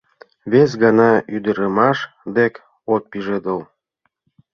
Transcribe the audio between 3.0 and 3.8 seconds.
пижедыл.